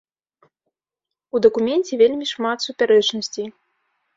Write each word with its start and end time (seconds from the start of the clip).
У 1.35 1.43
дакуменце 1.47 1.93
вельмі 2.01 2.25
шмат 2.33 2.57
супярэчнасцей! 2.67 3.47